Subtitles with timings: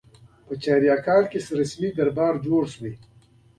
[0.45, 2.89] په چاریکار کې رسمي دربار جوړ شو.